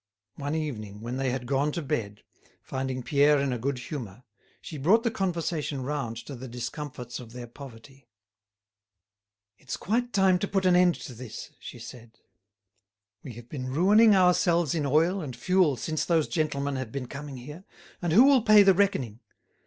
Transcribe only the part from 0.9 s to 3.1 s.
when they had gone to bed, finding